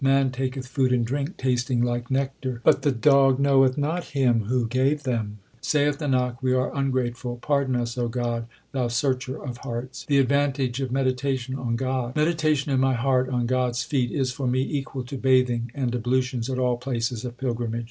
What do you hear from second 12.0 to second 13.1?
Meditation in my